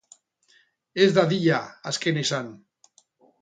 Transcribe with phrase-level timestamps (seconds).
[1.05, 1.59] Ez dadila
[1.93, 2.49] azkena izan.